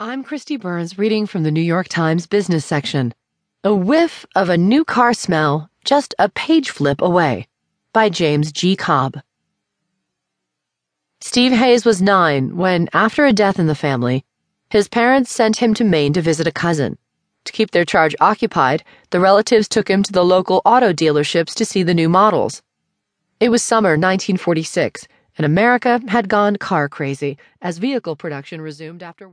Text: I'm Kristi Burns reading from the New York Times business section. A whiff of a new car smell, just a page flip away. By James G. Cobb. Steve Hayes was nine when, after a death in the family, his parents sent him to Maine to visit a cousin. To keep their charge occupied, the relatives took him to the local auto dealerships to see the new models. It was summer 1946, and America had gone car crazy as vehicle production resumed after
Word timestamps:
I'm 0.00 0.22
Kristi 0.22 0.60
Burns 0.60 0.96
reading 0.96 1.26
from 1.26 1.42
the 1.42 1.50
New 1.50 1.60
York 1.60 1.88
Times 1.88 2.28
business 2.28 2.64
section. 2.64 3.12
A 3.64 3.74
whiff 3.74 4.24
of 4.36 4.48
a 4.48 4.56
new 4.56 4.84
car 4.84 5.12
smell, 5.12 5.70
just 5.84 6.14
a 6.20 6.28
page 6.28 6.70
flip 6.70 7.02
away. 7.02 7.48
By 7.92 8.08
James 8.08 8.52
G. 8.52 8.76
Cobb. 8.76 9.20
Steve 11.20 11.50
Hayes 11.50 11.84
was 11.84 12.00
nine 12.00 12.56
when, 12.56 12.88
after 12.92 13.26
a 13.26 13.32
death 13.32 13.58
in 13.58 13.66
the 13.66 13.74
family, 13.74 14.24
his 14.70 14.86
parents 14.86 15.32
sent 15.32 15.56
him 15.56 15.74
to 15.74 15.82
Maine 15.82 16.12
to 16.12 16.22
visit 16.22 16.46
a 16.46 16.52
cousin. 16.52 16.96
To 17.42 17.52
keep 17.52 17.72
their 17.72 17.84
charge 17.84 18.14
occupied, 18.20 18.84
the 19.10 19.18
relatives 19.18 19.66
took 19.66 19.90
him 19.90 20.04
to 20.04 20.12
the 20.12 20.24
local 20.24 20.62
auto 20.64 20.92
dealerships 20.92 21.56
to 21.56 21.64
see 21.64 21.82
the 21.82 21.92
new 21.92 22.08
models. 22.08 22.62
It 23.40 23.48
was 23.48 23.64
summer 23.64 23.96
1946, 23.96 25.08
and 25.38 25.44
America 25.44 26.00
had 26.06 26.28
gone 26.28 26.54
car 26.54 26.88
crazy 26.88 27.36
as 27.60 27.78
vehicle 27.78 28.14
production 28.14 28.60
resumed 28.60 29.02
after 29.02 29.26